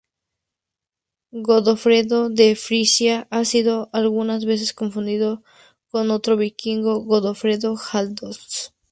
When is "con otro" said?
5.89-6.37